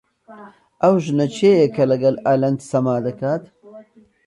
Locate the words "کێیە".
1.35-1.67